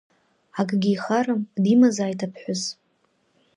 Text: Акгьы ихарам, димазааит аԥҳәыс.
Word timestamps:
Акгьы 0.59 0.89
ихарам, 0.93 1.41
димазааит 1.63 2.19
аԥҳәыс. 2.25 2.63